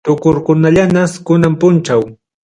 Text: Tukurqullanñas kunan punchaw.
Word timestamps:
Tukurqullanñas 0.07 1.11
kunan 1.25 1.53
punchaw. 1.59 2.01